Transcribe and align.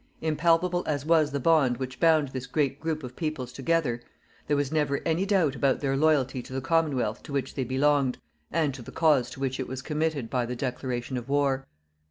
Impalpable 0.21 0.83
as 0.87 1.05
was 1.05 1.29
the 1.29 1.39
bond 1.39 1.77
which 1.77 1.99
bound 1.99 2.29
this 2.29 2.47
great 2.47 2.79
group 2.79 3.03
of 3.03 3.15
peoples 3.15 3.53
together, 3.53 4.01
there 4.47 4.57
was 4.57 4.71
never 4.71 4.99
any 5.05 5.27
doubt 5.27 5.55
about 5.55 5.79
their 5.79 5.95
loyalty 5.95 6.41
to 6.41 6.53
the 6.53 6.59
Commonwealth 6.59 7.21
to 7.21 7.31
which 7.31 7.53
they 7.53 7.63
belonged 7.63 8.17
and 8.49 8.73
to 8.73 8.81
the 8.81 8.91
cause 8.91 9.29
to 9.29 9.39
which 9.39 9.59
it 9.59 9.67
was 9.67 9.83
committed 9.83 10.27
by 10.27 10.43
the 10.43 10.55
declaration 10.55 11.17
of 11.17 11.29
war. 11.29 11.67